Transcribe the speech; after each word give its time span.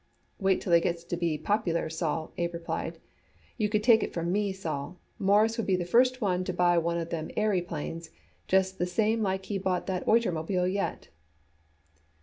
"Wait 0.39 0.59
till 0.59 0.71
they 0.71 0.81
gets 0.81 1.03
to 1.03 1.15
be 1.15 1.37
popular, 1.37 1.87
Sol," 1.87 2.31
Abe 2.39 2.55
replied. 2.55 2.97
"You 3.59 3.69
could 3.69 3.83
take 3.83 4.01
it 4.01 4.15
from 4.15 4.31
me, 4.31 4.51
Sol, 4.51 4.97
Mawruss 5.19 5.57
would 5.59 5.67
be 5.67 5.75
the 5.75 5.85
first 5.85 6.21
one 6.21 6.43
to 6.45 6.51
buy 6.51 6.75
one 6.79 6.97
of 6.97 7.11
them 7.11 7.29
airyplanes, 7.37 8.09
just 8.47 8.79
the 8.79 8.87
same 8.87 9.21
like 9.21 9.45
he 9.45 9.59
bought 9.59 9.85
that 9.85 10.07
oitermobile 10.07 10.73
yet." 10.73 11.09